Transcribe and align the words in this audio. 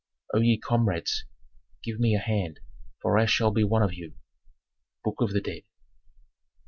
"O 0.33 0.39
ye 0.39 0.57
comrades, 0.57 1.25
give 1.83 1.99
me 1.99 2.15
a 2.15 2.17
hand, 2.19 2.59
for 3.03 3.19
I 3.19 3.27
shall 3.27 3.51
be 3.51 3.63
one 3.63 3.83
of 3.83 3.93
you." 3.93 4.15
"Book 5.03 5.21
of 5.21 5.31
the 5.31 5.41
Dead." 5.41 5.61